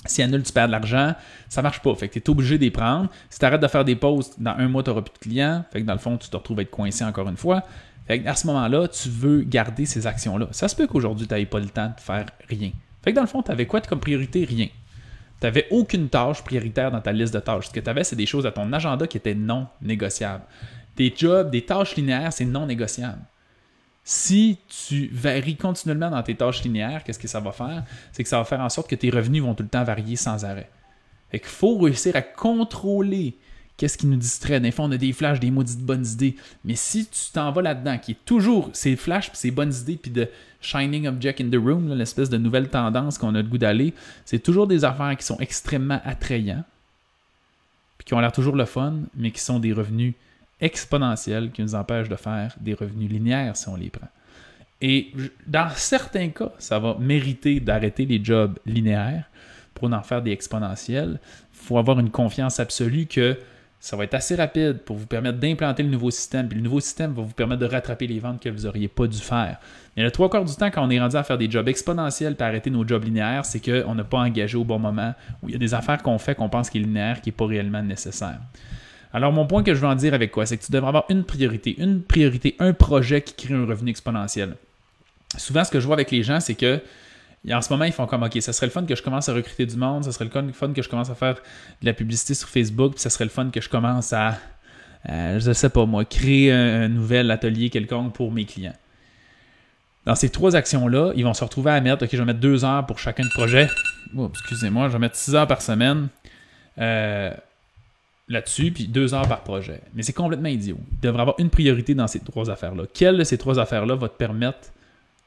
si 0.05 0.21
annule, 0.21 0.43
tu 0.43 0.51
perds 0.51 0.67
de 0.67 0.71
l'argent, 0.71 1.13
ça 1.47 1.61
marche 1.61 1.81
pas. 1.81 1.93
Fait 1.95 2.07
que 2.07 2.13
tu 2.13 2.19
es 2.19 2.29
obligé 2.29 2.57
d'y 2.57 2.71
prendre. 2.71 3.09
Si 3.29 3.39
tu 3.39 3.45
arrêtes 3.45 3.61
de 3.61 3.67
faire 3.67 3.85
des 3.85 3.95
posts, 3.95 4.41
dans 4.41 4.55
un 4.57 4.67
mois, 4.67 4.83
tu 4.83 4.89
n'auras 4.89 5.01
plus 5.01 5.13
de 5.13 5.19
clients. 5.19 5.63
Fait 5.71 5.81
que 5.81 5.85
dans 5.85 5.93
le 5.93 5.99
fond, 5.99 6.17
tu 6.17 6.29
te 6.29 6.35
retrouves 6.35 6.59
à 6.59 6.61
être 6.63 6.71
coincé 6.71 7.03
encore 7.03 7.29
une 7.29 7.37
fois. 7.37 7.63
Fait 8.07 8.21
que 8.21 8.27
à 8.27 8.35
ce 8.35 8.47
moment-là, 8.47 8.87
tu 8.87 9.09
veux 9.09 9.41
garder 9.41 9.85
ces 9.85 10.07
actions-là. 10.07 10.47
Ça 10.51 10.67
se 10.67 10.75
peut 10.75 10.87
qu'aujourd'hui, 10.87 11.27
tu 11.27 11.33
n'avais 11.33 11.45
pas 11.45 11.59
le 11.59 11.69
temps 11.69 11.93
de 11.95 12.01
faire 12.01 12.25
rien. 12.49 12.71
Fait 13.03 13.11
que 13.11 13.15
dans 13.15 13.21
le 13.21 13.27
fond, 13.27 13.43
tu 13.43 13.51
avais 13.51 13.67
quoi 13.67 13.81
comme 13.81 13.99
priorité? 13.99 14.43
Rien. 14.43 14.67
Tu 14.67 15.47
n'avais 15.47 15.67
aucune 15.71 16.09
tâche 16.09 16.43
prioritaire 16.43 16.91
dans 16.91 17.01
ta 17.01 17.11
liste 17.11 17.33
de 17.33 17.39
tâches. 17.39 17.67
Ce 17.67 17.71
que 17.71 17.79
tu 17.79 17.89
avais, 17.89 18.03
c'est 18.03 18.15
des 18.15 18.25
choses 18.25 18.45
à 18.45 18.51
ton 18.51 18.71
agenda 18.73 19.07
qui 19.07 19.17
étaient 19.17 19.35
non 19.35 19.67
négociables. 19.81 20.43
Des 20.97 21.13
jobs, 21.15 21.49
des 21.49 21.63
tâches 21.63 21.95
linéaires, 21.95 22.33
c'est 22.33 22.45
non 22.45 22.65
négociable. 22.65 23.21
Si 24.03 24.57
tu 24.67 25.09
varies 25.13 25.55
continuellement 25.55 26.09
dans 26.09 26.23
tes 26.23 26.35
tâches 26.35 26.63
linéaires, 26.63 27.03
qu'est-ce 27.03 27.19
que 27.19 27.27
ça 27.27 27.39
va 27.39 27.51
faire? 27.51 27.83
C'est 28.11 28.23
que 28.23 28.29
ça 28.29 28.39
va 28.39 28.45
faire 28.45 28.61
en 28.61 28.69
sorte 28.69 28.89
que 28.89 28.95
tes 28.95 29.09
revenus 29.09 29.43
vont 29.43 29.53
tout 29.53 29.63
le 29.63 29.69
temps 29.69 29.83
varier 29.83 30.15
sans 30.15 30.43
arrêt. 30.43 30.69
Fait 31.29 31.39
qu'il 31.39 31.49
faut 31.49 31.77
réussir 31.77 32.15
à 32.15 32.21
contrôler 32.21 33.35
qu'est-ce 33.77 33.97
qui 33.97 34.07
nous 34.07 34.17
distrait. 34.17 34.59
Des 34.59 34.71
fois, 34.71 34.85
on 34.85 34.91
a 34.91 34.97
des 34.97 35.13
flashs, 35.13 35.39
des 35.39 35.51
maudites 35.51 35.79
bonnes 35.79 36.05
idées. 36.05 36.35
Mais 36.65 36.75
si 36.75 37.05
tu 37.07 37.31
t'en 37.33 37.51
vas 37.51 37.61
là-dedans, 37.61 37.97
qui 37.97 38.11
est 38.11 38.25
toujours 38.25 38.69
ces 38.73 38.95
flashs, 38.95 39.29
puis 39.29 39.37
ces 39.37 39.51
bonnes 39.51 39.73
idées, 39.73 39.97
puis 39.97 40.11
de 40.11 40.27
shining 40.61 41.07
object 41.07 41.41
in 41.41 41.49
the 41.49 41.55
room, 41.55 41.93
l'espèce 41.93 42.29
de 42.29 42.37
nouvelle 42.37 42.69
tendance 42.69 43.17
qu'on 43.17 43.33
a 43.33 43.41
le 43.41 43.47
goût 43.47 43.57
d'aller, 43.57 43.93
c'est 44.25 44.39
toujours 44.39 44.67
des 44.67 44.83
affaires 44.83 45.15
qui 45.17 45.25
sont 45.25 45.39
extrêmement 45.39 45.99
attrayants, 46.05 46.63
puis 47.97 48.05
qui 48.05 48.13
ont 48.13 48.19
l'air 48.19 48.31
toujours 48.31 48.55
le 48.55 48.65
fun, 48.65 48.95
mais 49.15 49.31
qui 49.31 49.41
sont 49.41 49.59
des 49.59 49.73
revenus 49.73 50.13
exponentielle 50.61 51.51
qui 51.51 51.61
nous 51.61 51.75
empêche 51.75 52.07
de 52.07 52.15
faire 52.15 52.55
des 52.59 52.73
revenus 52.73 53.09
linéaires 53.09 53.57
si 53.57 53.67
on 53.67 53.75
les 53.75 53.89
prend. 53.89 54.07
Et 54.81 55.11
dans 55.45 55.69
certains 55.75 56.29
cas, 56.29 56.51
ça 56.57 56.79
va 56.79 56.95
mériter 56.99 57.59
d'arrêter 57.59 58.05
les 58.05 58.23
jobs 58.23 58.57
linéaires 58.65 59.25
pour 59.73 59.91
en 59.91 60.01
faire 60.01 60.21
des 60.21 60.31
exponentiels. 60.31 61.19
Il 61.53 61.67
faut 61.67 61.77
avoir 61.77 61.99
une 61.99 62.09
confiance 62.09 62.59
absolue 62.59 63.05
que 63.05 63.37
ça 63.79 63.95
va 63.97 64.03
être 64.03 64.13
assez 64.13 64.35
rapide 64.35 64.79
pour 64.79 64.95
vous 64.95 65.07
permettre 65.07 65.39
d'implanter 65.39 65.81
le 65.81 65.89
nouveau 65.89 66.11
système. 66.11 66.47
Puis 66.47 66.57
le 66.57 66.63
nouveau 66.63 66.79
système 66.79 67.13
va 67.13 67.23
vous 67.23 67.33
permettre 67.33 67.61
de 67.61 67.65
rattraper 67.65 68.05
les 68.05 68.19
ventes 68.19 68.39
que 68.39 68.49
vous 68.49 68.63
n'auriez 68.63 68.87
pas 68.87 69.07
dû 69.07 69.17
faire. 69.17 69.57
Mais 69.97 70.03
le 70.03 70.11
trois 70.11 70.29
quarts 70.29 70.45
du 70.45 70.55
temps, 70.55 70.69
quand 70.69 70.85
on 70.85 70.89
est 70.89 70.99
rendu 70.99 71.15
à 71.15 71.23
faire 71.23 71.37
des 71.37 71.49
jobs 71.49 71.67
exponentiels 71.67 72.35
pour 72.35 72.45
arrêter 72.45 72.69
nos 72.69 72.87
jobs 72.87 73.03
linéaires, 73.03 73.43
c'est 73.43 73.59
qu'on 73.59 73.95
n'a 73.95 74.03
pas 74.03 74.19
engagé 74.19 74.55
au 74.55 74.63
bon 74.63 74.77
moment, 74.77 75.13
ou 75.41 75.49
il 75.49 75.53
y 75.53 75.55
a 75.55 75.59
des 75.59 75.73
affaires 75.73 76.01
qu'on 76.01 76.19
fait 76.19 76.35
qu'on 76.35 76.49
pense 76.49 76.69
qu'il 76.69 76.81
est 76.81 76.85
linéaire 76.85 77.21
qui 77.21 77.29
n'est 77.29 77.35
pas 77.35 77.47
réellement 77.47 77.81
nécessaire. 77.81 78.39
Alors, 79.13 79.33
mon 79.33 79.45
point 79.45 79.63
que 79.63 79.73
je 79.73 79.79
veux 79.79 79.87
en 79.87 79.95
dire 79.95 80.13
avec 80.13 80.31
quoi, 80.31 80.45
c'est 80.45 80.57
que 80.57 80.63
tu 80.63 80.71
devrais 80.71 80.87
avoir 80.87 81.05
une 81.09 81.23
priorité, 81.23 81.75
une 81.79 82.01
priorité, 82.01 82.55
un 82.59 82.73
projet 82.73 83.21
qui 83.21 83.33
crée 83.33 83.53
un 83.53 83.65
revenu 83.65 83.91
exponentiel. 83.91 84.55
Souvent, 85.37 85.63
ce 85.63 85.71
que 85.71 85.79
je 85.79 85.85
vois 85.85 85.95
avec 85.95 86.11
les 86.11 86.23
gens, 86.23 86.39
c'est 86.39 86.55
que 86.55 86.81
en 87.49 87.61
ce 87.61 87.73
moment, 87.73 87.85
ils 87.85 87.91
font 87.91 88.05
comme 88.05 88.23
OK, 88.23 88.37
ça 88.39 88.53
serait 88.53 88.67
le 88.67 88.71
fun 88.71 88.85
que 88.85 88.95
je 88.95 89.01
commence 89.01 89.27
à 89.27 89.33
recruter 89.33 89.65
du 89.65 89.75
monde, 89.75 90.03
ça 90.03 90.11
serait 90.11 90.25
le 90.25 90.51
fun 90.53 90.73
que 90.73 90.81
je 90.81 90.89
commence 90.89 91.09
à 91.09 91.15
faire 91.15 91.35
de 91.35 91.85
la 91.85 91.93
publicité 91.93 92.35
sur 92.35 92.47
Facebook, 92.47 92.93
puis 92.93 93.01
ça 93.01 93.09
serait 93.09 93.23
le 93.23 93.31
fun 93.31 93.49
que 93.49 93.59
je 93.59 93.69
commence 93.69 94.13
à, 94.13 94.37
je 95.07 95.39
je 95.39 95.51
sais 95.51 95.69
pas 95.69 95.85
moi, 95.85 96.05
créer 96.05 96.51
un, 96.51 96.87
nouvel 96.87 97.31
atelier 97.31 97.69
quelconque 97.69 98.13
pour 98.13 98.31
mes 98.31 98.45
clients. 98.45 98.75
Dans 100.05 100.15
ces 100.15 100.29
trois 100.29 100.55
actions-là, 100.55 101.13
ils 101.15 101.23
vont 101.23 101.33
se 101.33 101.43
retrouver 101.43 101.71
à 101.71 101.81
mettre 101.81 102.05
OK, 102.05 102.09
je 102.11 102.17
vais 102.17 102.25
mettre 102.25 102.39
deux 102.39 102.63
heures 102.63 102.85
pour 102.85 102.99
chacun 102.99 103.23
de 103.23 103.29
projet. 103.29 103.67
Oh, 104.15 104.29
excusez-moi, 104.31 104.87
je 104.87 104.93
vais 104.93 104.99
mettre 104.99 105.15
six 105.15 105.35
heures 105.35 105.47
par 105.47 105.61
semaine. 105.61 106.09
Euh, 106.77 107.31
là-dessus, 108.31 108.71
puis 108.71 108.87
deux 108.87 109.13
heures 109.13 109.27
par 109.27 109.43
projet. 109.43 109.81
Mais 109.93 110.03
c'est 110.03 110.13
complètement 110.13 110.49
idiot. 110.49 110.77
Il 110.93 110.99
devrait 110.99 111.21
avoir 111.21 111.39
une 111.39 111.49
priorité 111.49 111.93
dans 111.93 112.07
ces 112.07 112.19
trois 112.19 112.49
affaires-là. 112.49 112.83
Quelle 112.93 113.17
de 113.17 113.23
ces 113.23 113.37
trois 113.37 113.59
affaires-là 113.59 113.95
va 113.95 114.09
te 114.09 114.17
permettre 114.17 114.69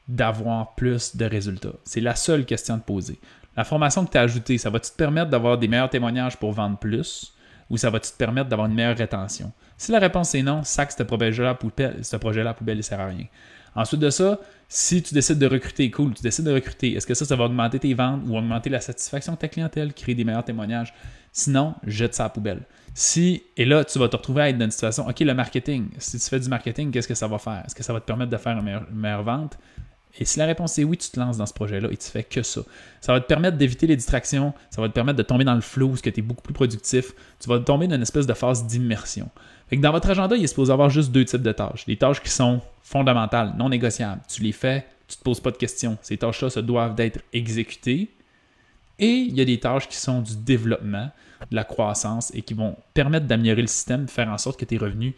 d'avoir 0.07 0.75
plus 0.75 1.15
de 1.15 1.25
résultats? 1.25 1.73
C'est 1.83 2.01
la 2.01 2.15
seule 2.15 2.45
question 2.45 2.77
de 2.77 2.81
poser. 2.81 3.19
La 3.57 3.63
formation 3.63 4.05
que 4.05 4.11
tu 4.11 4.17
as 4.17 4.21
ajoutée, 4.21 4.57
ça 4.57 4.69
va 4.69 4.79
te 4.79 4.91
permettre 4.91 5.29
d'avoir 5.29 5.57
des 5.57 5.67
meilleurs 5.67 5.89
témoignages 5.89 6.37
pour 6.37 6.51
vendre 6.51 6.77
plus 6.77 7.33
ou 7.69 7.77
ça 7.77 7.89
va 7.89 7.99
te 7.99 8.07
permettre 8.17 8.49
d'avoir 8.49 8.67
une 8.67 8.75
meilleure 8.75 8.97
rétention? 8.97 9.51
Si 9.77 9.91
la 9.91 9.99
réponse 9.99 10.35
est 10.35 10.43
non, 10.43 10.63
sac 10.63 10.91
ce 10.91 11.03
projet-là 11.03 11.57
ce 12.01 12.15
projet-là 12.17 12.53
poubelle, 12.53 12.77
il 12.77 12.79
ne 12.79 12.83
sert 12.83 12.99
à 12.99 13.07
rien. 13.07 13.25
Ensuite 13.75 13.99
de 13.99 14.09
ça, 14.09 14.39
si 14.69 15.03
tu 15.03 15.13
décides 15.13 15.37
de 15.37 15.47
recruter, 15.47 15.91
cool, 15.91 16.13
tu 16.13 16.23
décides 16.23 16.45
de 16.45 16.53
recruter, 16.53 16.93
est-ce 16.93 17.05
que 17.05 17.13
ça, 17.13 17.25
ça 17.25 17.35
va 17.35 17.45
augmenter 17.45 17.79
tes 17.79 17.93
ventes 17.93 18.21
ou 18.25 18.37
augmenter 18.37 18.69
la 18.69 18.79
satisfaction 18.79 19.33
de 19.33 19.37
ta 19.37 19.47
clientèle, 19.47 19.93
créer 19.93 20.15
des 20.15 20.23
meilleurs 20.23 20.45
témoignages? 20.45 20.93
Sinon, 21.37 21.75
jette 21.85 22.15
ça 22.15 22.23
à 22.23 22.25
la 22.27 22.29
poubelle. 22.29 22.61
Si, 22.93 23.43
et 23.57 23.65
là, 23.65 23.83
tu 23.83 23.99
vas 23.99 24.07
te 24.07 24.15
retrouver 24.15 24.43
à 24.43 24.49
être 24.49 24.57
dans 24.57 24.63
une 24.63 24.71
situation, 24.71 25.05
OK, 25.05 25.19
le 25.19 25.33
marketing, 25.33 25.89
si 25.97 26.17
tu 26.17 26.29
fais 26.29 26.39
du 26.39 26.47
marketing, 26.47 26.91
qu'est-ce 26.91 27.09
que 27.09 27.13
ça 27.13 27.27
va 27.27 27.37
faire? 27.39 27.61
Est-ce 27.65 27.75
que 27.75 27.83
ça 27.83 27.91
va 27.91 27.99
te 27.99 28.05
permettre 28.05 28.31
de 28.31 28.37
faire 28.37 28.57
une 28.57 28.85
meilleure, 28.93 29.23
vente? 29.23 29.57
Et 30.17 30.23
si 30.23 30.39
la 30.39 30.45
réponse 30.45 30.79
est 30.79 30.85
oui, 30.85 30.95
tu 30.95 31.09
te 31.09 31.19
lances 31.19 31.37
dans 31.37 31.45
ce 31.45 31.53
projet-là 31.53 31.89
et 31.91 31.97
tu 31.97 32.09
fais 32.09 32.23
que 32.23 32.41
ça. 32.41 32.61
Ça 33.01 33.11
va 33.11 33.19
te 33.19 33.25
permettre 33.25 33.57
d'éviter 33.57 33.85
les 33.85 33.97
distractions, 33.97 34.53
ça 34.69 34.81
va 34.81 34.87
te 34.87 34.93
permettre 34.93 35.17
de 35.17 35.23
tomber 35.23 35.43
dans 35.43 35.55
le 35.55 35.61
flow, 35.61 35.89
parce 35.89 36.01
que 36.01 36.09
tu 36.09 36.21
es 36.21 36.23
beaucoup 36.23 36.41
plus 36.41 36.53
productif. 36.53 37.11
Tu 37.41 37.49
vas 37.49 37.59
tomber 37.59 37.87
dans 37.89 37.97
une 37.97 38.01
espèce 38.01 38.27
de 38.27 38.33
phase 38.33 38.65
d'immersion. 38.65 39.29
Dans 39.73 39.91
votre 39.91 40.09
agenda, 40.09 40.37
il 40.37 40.43
est 40.45 40.47
supposé 40.47 40.71
avoir 40.71 40.89
juste 40.89 41.11
deux 41.11 41.25
types 41.25 41.41
de 41.41 41.51
tâches. 41.51 41.85
Des 41.85 41.97
tâches 41.97 42.21
qui 42.21 42.29
sont 42.29 42.61
fondamentales, 42.81 43.55
non 43.57 43.67
négociables. 43.67 44.21
Tu 44.29 44.41
les 44.41 44.53
fais, 44.53 44.85
tu 45.09 45.15
ne 45.15 45.17
te 45.17 45.23
poses 45.23 45.41
pas 45.41 45.51
de 45.51 45.57
questions. 45.57 45.97
Ces 46.01 46.15
tâches-là 46.15 46.49
se 46.49 46.61
doivent 46.61 46.95
d'être 46.95 47.19
exécutées. 47.33 48.14
Et 48.99 49.11
il 49.11 49.35
y 49.35 49.41
a 49.41 49.45
des 49.45 49.59
tâches 49.59 49.87
qui 49.87 49.97
sont 49.97 50.21
du 50.21 50.35
développement, 50.37 51.09
de 51.51 51.55
la 51.55 51.63
croissance 51.63 52.31
et 52.33 52.41
qui 52.41 52.53
vont 52.53 52.75
permettre 52.93 53.27
d'améliorer 53.27 53.61
le 53.61 53.67
système, 53.67 54.05
de 54.05 54.11
faire 54.11 54.29
en 54.29 54.37
sorte 54.37 54.59
que 54.59 54.65
tes 54.65 54.77
revenus 54.77 55.13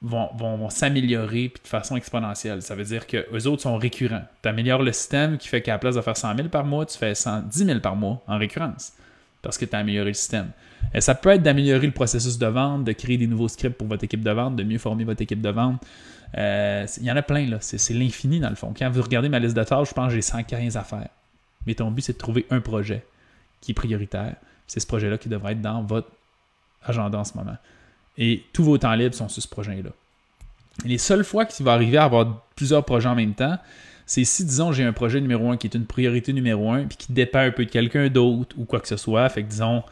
vont, 0.00 0.28
vont, 0.36 0.70
s'améliorer 0.70 1.52
de 1.62 1.68
façon 1.68 1.96
exponentielle. 1.96 2.62
Ça 2.62 2.74
veut 2.74 2.84
dire 2.84 3.06
que 3.06 3.26
eux 3.34 3.46
autres 3.46 3.62
sont 3.62 3.76
récurrents. 3.76 4.22
Tu 4.42 4.48
améliores 4.48 4.82
le 4.82 4.92
système 4.92 5.36
qui 5.38 5.48
fait 5.48 5.60
qu'à 5.60 5.72
la 5.72 5.78
place 5.78 5.96
de 5.96 6.00
faire 6.00 6.16
100 6.16 6.36
000 6.36 6.48
par 6.48 6.64
mois, 6.64 6.86
tu 6.86 6.96
fais 6.96 7.14
110 7.14 7.64
000 7.64 7.80
par 7.80 7.96
mois 7.96 8.22
en 8.26 8.38
récurrence 8.38 8.92
parce 9.42 9.58
que 9.58 9.64
tu 9.64 9.74
as 9.74 9.78
amélioré 9.78 10.10
le 10.10 10.14
système. 10.14 10.50
Et 10.94 11.00
ça 11.00 11.14
peut 11.14 11.30
être 11.30 11.42
d'améliorer 11.42 11.86
le 11.86 11.92
processus 11.92 12.38
de 12.38 12.46
vente, 12.46 12.84
de 12.84 12.92
créer 12.92 13.18
des 13.18 13.26
nouveaux 13.26 13.48
scripts 13.48 13.76
pour 13.76 13.86
votre 13.86 14.04
équipe 14.04 14.22
de 14.22 14.30
vente, 14.30 14.56
de 14.56 14.62
mieux 14.62 14.78
former 14.78 15.04
votre 15.04 15.22
équipe 15.22 15.40
de 15.40 15.50
vente. 15.50 15.82
Euh, 16.36 16.86
il 16.98 17.04
y 17.04 17.12
en 17.12 17.16
a 17.16 17.22
plein, 17.22 17.46
là. 17.46 17.58
C'est 17.60 17.94
l'infini, 17.94 18.40
dans 18.40 18.50
le 18.50 18.56
fond. 18.56 18.74
Quand 18.76 18.90
vous 18.90 19.02
regardez 19.02 19.28
ma 19.28 19.38
liste 19.38 19.56
de 19.56 19.64
tâches, 19.64 19.88
je 19.88 19.94
pense 19.94 20.08
que 20.08 20.14
j'ai 20.14 20.22
115 20.22 20.76
affaires. 20.76 21.08
Mais 21.68 21.74
ton 21.74 21.90
but, 21.90 22.00
c'est 22.00 22.14
de 22.14 22.18
trouver 22.18 22.46
un 22.48 22.60
projet 22.60 23.04
qui 23.60 23.72
est 23.72 23.74
prioritaire. 23.74 24.36
C'est 24.66 24.80
ce 24.80 24.86
projet-là 24.86 25.18
qui 25.18 25.28
devrait 25.28 25.52
être 25.52 25.60
dans 25.60 25.82
votre 25.82 26.08
agenda 26.82 27.18
en 27.18 27.24
ce 27.24 27.36
moment. 27.36 27.58
Et 28.16 28.42
tous 28.54 28.64
vos 28.64 28.78
temps 28.78 28.94
libres 28.94 29.14
sont 29.14 29.28
sur 29.28 29.42
ce 29.42 29.48
projet-là. 29.48 29.90
Les 30.86 30.96
seules 30.96 31.24
fois 31.24 31.44
qu'il 31.44 31.66
va 31.66 31.74
arriver 31.74 31.98
à 31.98 32.04
avoir 32.04 32.40
plusieurs 32.56 32.86
projets 32.86 33.10
en 33.10 33.14
même 33.14 33.34
temps, 33.34 33.58
c'est 34.06 34.24
si, 34.24 34.46
disons, 34.46 34.72
j'ai 34.72 34.84
un 34.84 34.94
projet 34.94 35.20
numéro 35.20 35.50
un 35.50 35.58
qui 35.58 35.66
est 35.66 35.74
une 35.74 35.84
priorité 35.84 36.32
numéro 36.32 36.72
un, 36.72 36.86
puis 36.86 36.96
qui 36.96 37.12
dépend 37.12 37.40
un 37.40 37.50
peu 37.50 37.66
de 37.66 37.70
quelqu'un 37.70 38.08
d'autre 38.08 38.56
ou 38.58 38.64
quoi 38.64 38.80
que 38.80 38.88
ce 38.88 38.96
soit. 38.96 39.28
Fait 39.28 39.42
que, 39.42 39.48
disons, 39.50 39.82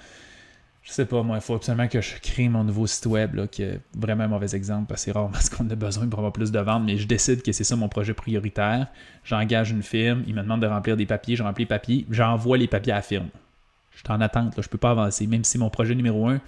je 0.87 0.93
sais 0.93 1.05
pas, 1.05 1.21
moi, 1.25 1.37
il 1.39 1.43
faut 1.43 1.57
absolument 1.57 1.89
que 1.89 2.01
je 2.01 2.15
crée 2.23 2.49
mon 2.49 2.63
nouveau 2.63 2.87
site 2.87 3.07
web, 3.07 3.35
là, 3.35 3.49
qui 3.49 3.63
est 3.65 3.81
vraiment 3.99 4.23
un 4.23 4.29
mauvais 4.29 4.55
exemple, 4.55 4.87
parce 4.87 5.05
que 5.05 5.11
c'est 5.11 5.19
rare 5.19 5.29
parce 5.33 5.51
qu'on 5.51 5.69
a 5.69 5.75
besoin 5.75 6.07
pour 6.07 6.21
avoir 6.21 6.33
plus 6.33 6.53
de 6.53 6.61
ventes, 6.61 6.85
mais 6.87 6.97
je 6.97 7.09
décide 7.09 7.43
que 7.43 7.51
c'est 7.51 7.65
ça 7.65 7.75
mon 7.75 7.89
projet 7.89 8.15
prioritaire. 8.15 8.87
J'engage 9.25 9.73
une 9.73 9.83
firme, 9.83 10.23
il 10.29 10.35
me 10.37 10.43
demande 10.43 10.63
de 10.63 10.69
remplir 10.69 10.97
des 10.97 11.05
papiers, 11.05 11.35
je 11.35 11.43
remplis 11.43 11.65
les 11.65 11.69
papiers, 11.69 12.07
j'envoie 12.09 12.57
les 12.57 12.69
papiers 12.69 12.93
à 12.93 12.97
la 12.97 13.03
firme. 13.03 13.27
Je 13.91 13.99
suis 13.99 14.07
en 14.11 14.21
attente, 14.21 14.57
là, 14.57 14.63
je 14.63 14.69
peux 14.69 14.79
pas 14.79 14.93
avancer. 14.93 15.27
Même 15.27 15.43
si 15.43 15.59
mon 15.59 15.71
projet 15.71 15.97
numéro 15.97 16.29
un, 16.29 16.41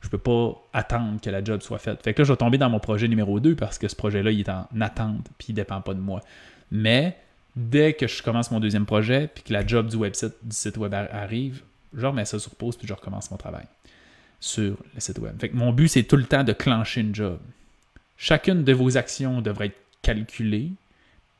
je 0.00 0.08
peux 0.08 0.18
pas 0.18 0.60
attendre 0.72 1.20
que 1.20 1.30
la 1.30 1.44
job 1.44 1.62
soit 1.62 1.78
faite. 1.78 2.02
Fait 2.02 2.14
que 2.14 2.22
là, 2.22 2.24
je 2.24 2.32
vais 2.32 2.36
tomber 2.36 2.58
dans 2.58 2.70
mon 2.70 2.80
projet 2.80 3.06
numéro 3.06 3.38
2 3.38 3.54
parce 3.54 3.78
que 3.78 3.86
ce 3.86 3.94
projet-là, 3.94 4.32
il 4.32 4.40
est 4.40 4.48
en 4.48 4.66
attente, 4.80 5.28
puis 5.38 5.48
il 5.50 5.54
dépend 5.54 5.80
pas 5.80 5.94
de 5.94 6.00
moi. 6.00 6.20
Mais 6.72 7.16
dès 7.54 7.92
que 7.92 8.08
je 8.08 8.24
commence 8.24 8.50
mon 8.50 8.58
deuxième 8.58 8.86
projet, 8.86 9.30
puis 9.32 9.44
que 9.44 9.52
la 9.52 9.64
job 9.64 9.86
du 9.86 9.96
website, 9.96 10.34
du 10.42 10.56
site 10.56 10.78
web 10.78 10.92
arrive, 10.94 11.62
je 11.96 12.06
remets 12.06 12.24
ça 12.24 12.38
sur 12.38 12.54
pause, 12.54 12.76
puis 12.76 12.86
je 12.86 12.92
recommence 12.92 13.30
mon 13.30 13.36
travail 13.36 13.64
sur 14.40 14.76
le 14.94 15.00
site 15.00 15.18
web. 15.18 15.42
Mon 15.52 15.72
but, 15.72 15.88
c'est 15.88 16.02
tout 16.02 16.16
le 16.16 16.24
temps 16.24 16.44
de 16.44 16.52
clencher 16.52 17.00
une 17.00 17.14
job. 17.14 17.38
Chacune 18.16 18.64
de 18.64 18.72
vos 18.72 18.96
actions 18.96 19.40
devrait 19.40 19.66
être 19.66 19.78
calculée, 20.02 20.70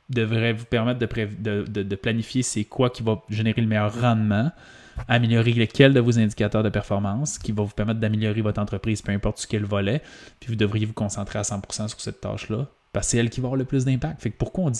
devrait 0.09 0.53
vous 0.53 0.65
permettre 0.65 0.99
de, 0.99 1.95
planifier 1.95 2.43
c'est 2.43 2.63
quoi 2.63 2.89
qui 2.89 3.03
va 3.03 3.21
générer 3.29 3.61
le 3.61 3.67
meilleur 3.67 4.01
rendement, 4.01 4.51
améliorer 5.07 5.53
lequel 5.53 5.93
de 5.93 5.99
vos 5.99 6.17
indicateurs 6.17 6.63
de 6.63 6.69
performance, 6.69 7.37
qui 7.37 7.51
va 7.51 7.63
vous 7.63 7.73
permettre 7.73 7.99
d'améliorer 7.99 8.41
votre 8.41 8.61
entreprise, 8.61 9.01
peu 9.01 9.11
importe 9.11 9.39
ce 9.39 9.47
qu'elle 9.47 9.65
volet, 9.65 10.01
puis 10.39 10.49
vous 10.49 10.55
devriez 10.55 10.85
vous 10.85 10.93
concentrer 10.93 11.39
à 11.39 11.43
100% 11.43 11.89
sur 11.89 12.01
cette 12.01 12.21
tâche-là, 12.21 12.67
parce 12.91 13.07
que 13.07 13.11
c'est 13.11 13.17
elle 13.17 13.29
qui 13.29 13.39
va 13.39 13.47
avoir 13.47 13.57
le 13.57 13.65
plus 13.65 13.85
d'impact. 13.85 14.21
Fait 14.21 14.31
que 14.31 14.37
pourquoi 14.37 14.65
on 14.65 14.71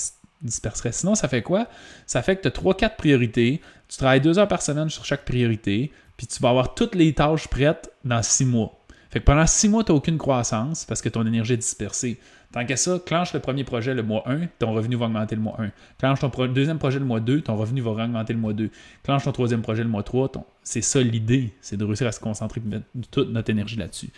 disperserait? 0.42 0.92
Sinon, 0.92 1.16
ça 1.16 1.28
fait 1.28 1.42
quoi? 1.42 1.68
Ça 2.06 2.22
fait 2.22 2.36
que 2.36 2.42
tu 2.42 2.48
as 2.48 2.52
3-4 2.52 2.96
priorités, 2.96 3.62
tu 3.88 3.98
travailles 3.98 4.22
2 4.22 4.40
heures 4.40 4.48
par 4.48 4.62
semaine 4.62 4.90
sur 4.90 5.06
chaque 5.06 5.26
priorité, 5.26 5.92
puis 6.18 6.28
tu 6.28 6.40
vas 6.42 6.50
avoir 6.50 6.74
toutes 6.76 6.96
les 6.96 7.14
tâches 7.14 7.48
prêtes 7.48 7.92
dans 8.04 8.22
6 8.22 8.46
mois. 8.46 8.80
Fait 9.10 9.20
que 9.20 9.26
pendant 9.26 9.48
6 9.48 9.70
mois, 9.70 9.84
tu 9.84 9.92
n'as 9.92 9.98
aucune 9.98 10.18
croissance 10.18 10.86
parce 10.86 11.02
que 11.02 11.10
ton 11.10 11.26
énergie 11.26 11.54
est 11.54 11.58
dispersée. 11.58 12.20
Tant 12.52 12.66
qu'à 12.66 12.78
ça, 12.78 13.00
clenche 13.06 13.34
le 13.34 13.42
premier 13.42 13.64
projet 13.66 13.94
le 13.94 14.02
mois 14.04 14.24
1, 14.28 14.48
ton 14.60 14.72
revenu 14.72 14.96
va 14.96 15.08
augmenter 15.08 15.36
le 15.36 15.42
mois 15.42 15.58
1. 15.60 15.72
Clenche 15.98 16.20
ton 16.20 16.30
deuxième 16.48 16.80
projet 16.80 17.00
le 17.00 17.06
mois 17.06 17.20
2, 17.20 17.42
ton 17.42 17.56
revenu 17.58 17.82
va 17.82 17.92
augmenter 17.92 18.32
le 18.32 18.40
mois 18.40 18.54
2. 18.54 18.70
Clenche 19.04 19.24
ton 19.26 19.32
troisième 19.34 19.62
projet 19.62 19.84
le 19.84 19.90
mois 19.90 20.04
3, 20.04 20.32
c'est 20.64 20.82
ça 20.82 21.02
l'idée, 21.02 21.54
c'est 21.60 21.76
de 21.76 21.84
réussir 21.84 22.08
à 22.08 22.14
se 22.14 22.20
concentrer 22.20 22.62
et 22.66 22.70
mettre 22.70 22.86
toute 23.12 23.30
notre 23.30 23.50
énergie 23.50 23.76
là-dessus. 23.76 24.10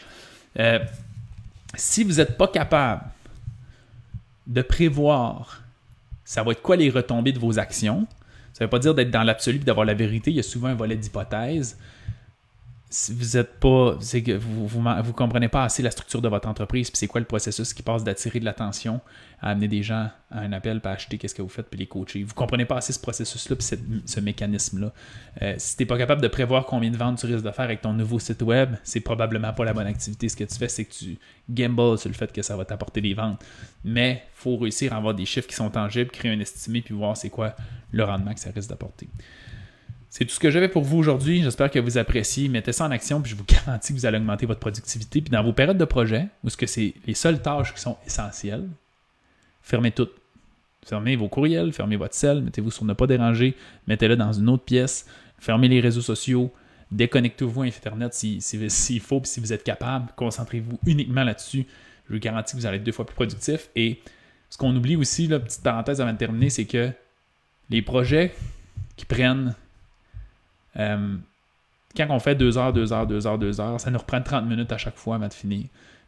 Euh, 0.59 0.79
si 1.75 2.03
vous 2.03 2.13
n'êtes 2.13 2.37
pas 2.37 2.47
capable 2.47 3.03
de 4.45 4.61
prévoir 4.61 5.63
ça 6.27 6.43
va 6.43 6.51
être 6.51 6.61
quoi 6.61 6.75
les 6.75 6.89
retombées 6.89 7.31
de 7.31 7.39
vos 7.39 7.57
actions, 7.57 8.05
ça 8.51 8.65
ne 8.65 8.65
veut 8.65 8.69
pas 8.69 8.79
dire 8.79 8.93
d'être 8.93 9.11
dans 9.11 9.23
l'absolu 9.23 9.59
et 9.59 9.63
d'avoir 9.63 9.85
la 9.85 9.93
vérité, 9.93 10.29
il 10.29 10.35
y 10.35 10.41
a 10.41 10.43
souvent 10.43 10.67
un 10.67 10.75
volet 10.75 10.97
d'hypothèse 10.97 11.77
si 12.89 13.13
vous 13.13 13.35
êtes 13.35 13.59
pas, 13.59 13.97
vous, 14.39 14.67
vous, 14.67 15.13
comprenez 15.13 15.49
pas 15.49 15.65
assez 15.65 15.83
la 15.83 15.91
structure 15.91 16.21
de 16.21 16.29
votre 16.29 16.47
entreprise, 16.47 16.89
puis 16.89 16.97
c'est 16.97 17.07
quoi 17.07 17.19
le 17.19 17.27
processus 17.27 17.73
qui 17.73 17.83
passe 17.83 18.05
d'attirer 18.05 18.39
de 18.39 18.45
l'attention 18.45 19.01
à 19.41 19.49
amener 19.49 19.67
des 19.67 19.83
gens 19.83 20.09
à 20.31 20.39
un 20.39 20.53
appel, 20.53 20.79
puis 20.79 20.91
acheter 20.91 21.17
qu'est-ce 21.17 21.35
que 21.35 21.41
vous 21.41 21.49
faites, 21.49 21.69
puis 21.69 21.79
les 21.79 21.85
coacher. 21.85 22.23
Vous 22.23 22.33
comprenez 22.33 22.63
pas 22.63 22.77
assez 22.77 22.93
ce 22.93 22.99
processus-là, 22.99 23.57
puis 23.57 23.67
ce 24.05 24.19
mécanisme-là. 24.21 24.93
Euh, 25.41 25.55
si 25.57 25.75
tu 25.75 25.83
n'es 25.83 25.87
pas 25.87 25.97
capable 25.97 26.21
de 26.21 26.29
prévoir 26.29 26.65
combien 26.65 26.89
de 26.89 26.95
ventes 26.95 27.19
tu 27.19 27.25
risques 27.25 27.43
de 27.43 27.51
faire 27.51 27.65
avec 27.65 27.81
ton 27.81 27.91
nouveau 27.91 28.19
site 28.19 28.41
web, 28.41 28.75
c'est 28.83 29.01
probablement 29.01 29.51
pas 29.51 29.65
la 29.65 29.73
bonne 29.73 29.87
activité. 29.87 30.29
Ce 30.29 30.37
que 30.37 30.45
tu 30.45 30.55
fais, 30.55 30.69
c'est 30.69 30.85
que 30.85 30.93
tu 30.93 31.19
gambles 31.49 31.97
sur 31.97 32.09
le 32.09 32.15
fait 32.15 32.31
que 32.31 32.41
ça 32.41 32.55
va 32.55 32.63
t'apporter 32.63 33.01
des 33.01 33.13
ventes. 33.13 33.43
Mais 33.83 34.23
faut 34.33 34.55
réussir 34.55 34.93
à 34.93 34.97
avoir 34.97 35.13
des 35.13 35.25
chiffres 35.25 35.47
qui 35.47 35.55
sont 35.55 35.69
tangibles, 35.69 36.09
créer 36.09 36.31
un 36.31 36.39
estimé, 36.39 36.81
puis 36.81 36.93
voir 36.93 37.17
c'est 37.17 37.29
quoi 37.29 37.53
le 37.91 38.03
rendement 38.05 38.33
que 38.33 38.39
ça 38.39 38.49
risque 38.55 38.69
d'apporter. 38.69 39.09
C'est 40.09 40.25
tout 40.25 40.33
ce 40.33 40.39
que 40.39 40.49
j'avais 40.49 40.69
pour 40.69 40.83
vous 40.83 40.97
aujourd'hui. 40.97 41.43
J'espère 41.43 41.69
que 41.69 41.79
vous 41.79 41.97
appréciez. 41.97 42.47
Mettez 42.47 42.71
ça 42.71 42.85
en 42.85 42.91
action, 42.91 43.21
puis 43.21 43.31
je 43.31 43.35
vous 43.35 43.43
garantis 43.43 43.93
que 43.93 43.99
vous 43.99 44.05
allez 44.05 44.17
augmenter 44.17 44.45
votre 44.45 44.59
productivité. 44.59 45.21
Puis 45.21 45.31
dans 45.31 45.43
vos 45.43 45.53
périodes 45.53 45.77
de 45.77 45.85
projet, 45.85 46.27
où 46.43 46.49
ce 46.49 46.57
que 46.57 46.65
c'est 46.65 46.93
les 47.05 47.13
seules 47.13 47.41
tâches 47.41 47.73
qui 47.73 47.81
sont 47.81 47.97
essentielles, 48.05 48.67
fermez 49.61 49.91
toutes. 49.91 50.13
Fermez 50.85 51.17
vos 51.17 51.27
courriels, 51.27 51.73
fermez 51.73 51.97
votre 51.97 52.15
cell, 52.15 52.41
mettez-vous 52.41 52.71
sur 52.71 52.85
ne 52.85 52.93
pas 52.93 53.07
déranger, 53.07 53.57
mettez-le 53.87 54.15
dans 54.15 54.31
une 54.31 54.47
autre 54.47 54.63
pièce, 54.63 55.05
fermez 55.37 55.67
les 55.67 55.81
réseaux 55.81 56.01
sociaux, 56.01 56.53
déconnectez-vous 56.91 57.63
à 57.63 57.65
Internet 57.65 58.13
s'il 58.13 58.41
si, 58.41 58.69
si, 58.69 58.99
faut, 58.99 59.19
puis 59.19 59.29
si 59.29 59.41
vous 59.41 59.51
êtes 59.51 59.63
capable, 59.63 60.13
concentrez-vous 60.15 60.79
uniquement 60.85 61.25
là-dessus. 61.25 61.65
Je 62.07 62.13
vous 62.13 62.19
garantis 62.19 62.53
que 62.55 62.61
vous 62.61 62.65
allez 62.65 62.77
être 62.77 62.85
deux 62.85 62.93
fois 62.93 63.05
plus 63.05 63.15
productif. 63.15 63.69
Et 63.75 63.99
ce 64.49 64.57
qu'on 64.57 64.73
oublie 64.73 64.95
aussi, 64.95 65.27
la 65.27 65.41
petite 65.41 65.61
parenthèse 65.61 65.99
avant 65.99 66.13
de 66.13 66.17
terminer, 66.17 66.49
c'est 66.49 66.65
que 66.65 66.89
les 67.69 67.81
projets 67.81 68.33
qui 68.95 69.05
prennent 69.05 69.55
euh, 70.77 71.15
quand 71.95 72.07
on 72.09 72.19
fait 72.19 72.35
2 72.35 72.57
heures, 72.57 72.73
2 72.73 72.93
heures, 72.93 73.07
2 73.07 73.27
heures, 73.27 73.39
2 73.39 73.61
heures, 73.61 73.79
ça 73.79 73.89
nous 73.89 73.99
reprend 73.99 74.21
30 74.21 74.45
minutes 74.45 74.71
à 74.71 74.77
chaque 74.77 74.97
fois 74.97 75.15
avant 75.15 75.27
de 75.27 75.33
finir. 75.33 75.65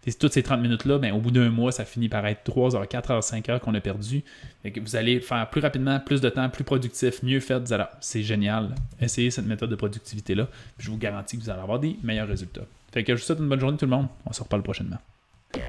Et 0.08 0.14
toutes 0.14 0.34
ces 0.34 0.42
30 0.42 0.62
minutes-là, 0.62 0.98
ben, 0.98 1.14
au 1.14 1.20
bout 1.20 1.30
d'un 1.30 1.50
mois, 1.50 1.72
ça 1.72 1.86
finit 1.86 2.10
par 2.10 2.26
être 2.26 2.44
3 2.44 2.76
heures, 2.76 2.88
4 2.88 3.12
heures, 3.12 3.24
5 3.24 3.48
heures 3.50 3.60
qu'on 3.60 3.76
a 3.76 3.80
perdu. 3.80 4.24
que 4.64 4.80
vous 4.80 4.96
allez 4.96 5.20
faire 5.20 5.48
plus 5.50 5.62
rapidement, 5.62 6.00
plus 6.00 6.20
de 6.20 6.30
temps, 6.30 6.50
plus 6.50 6.64
productif, 6.64 7.22
mieux 7.22 7.40
fait. 7.40 7.62
C'est 8.00 8.24
génial. 8.24 8.74
Essayez 9.00 9.30
cette 9.30 9.46
méthode 9.46 9.70
de 9.70 9.76
productivité-là. 9.76 10.48
Je 10.80 10.90
vous 10.90 10.98
garantis 10.98 11.38
que 11.38 11.44
vous 11.44 11.50
allez 11.50 11.62
avoir 11.62 11.80
des 11.80 11.96
meilleurs 12.02 12.28
résultats. 12.28 12.64
Fait 12.92 13.04
que 13.04 13.16
je 13.16 13.22
vous 13.22 13.26
souhaite 13.26 13.40
une 13.40 13.50
bonne 13.50 13.60
journée 13.60 13.78
tout 13.78 13.86
le 13.86 13.92
monde. 13.92 14.08
On 14.26 14.34
se 14.34 14.42
reparle 14.42 14.64
prochainement. 14.64 14.98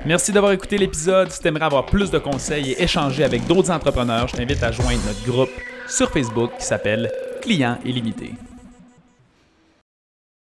Merci 0.07 0.33
d'avoir 0.33 0.53
écouté 0.53 0.79
l'épisode. 0.79 1.31
Si 1.31 1.41
tu 1.41 1.49
aimerais 1.49 1.65
avoir 1.65 1.87
plus 1.87 2.11
de 2.11 2.19
conseils 2.19 2.73
et 2.73 2.83
échanger 2.83 3.25
avec 3.25 3.47
d'autres 3.47 3.71
entrepreneurs, 3.71 4.29
je 4.29 4.37
t'invite 4.37 4.63
à 4.63 4.73
joindre 4.73 5.01
notre 5.07 5.25
groupe 5.25 5.51
sur 5.89 6.11
Facebook 6.11 6.53
qui 6.59 6.65
s'appelle 6.65 7.11
Clients 7.43 7.79
illimités. 7.85 8.33